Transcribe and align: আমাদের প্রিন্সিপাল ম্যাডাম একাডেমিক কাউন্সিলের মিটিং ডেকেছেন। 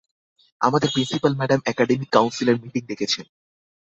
আমাদের 0.61 0.89
প্রিন্সিপাল 0.93 1.33
ম্যাডাম 1.35 1.59
একাডেমিক 1.65 2.09
কাউন্সিলের 2.11 2.59
মিটিং 2.63 2.83
ডেকেছেন। 2.87 3.25